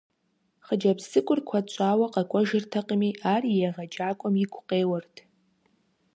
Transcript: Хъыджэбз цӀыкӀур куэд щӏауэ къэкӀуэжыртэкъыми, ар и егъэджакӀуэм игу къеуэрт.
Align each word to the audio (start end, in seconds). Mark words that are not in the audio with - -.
Хъыджэбз 0.65 1.05
цӀыкӀур 1.11 1.39
куэд 1.47 1.67
щӏауэ 1.73 2.05
къэкӀуэжыртэкъыми, 2.13 3.09
ар 3.33 3.43
и 3.53 3.55
егъэджакӀуэм 3.67 4.35
игу 4.43 4.61
къеуэрт. 4.69 5.15